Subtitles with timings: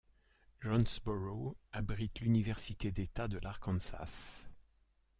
[0.61, 4.49] Jonesboro abrite l'université d'État de l'Arkansas.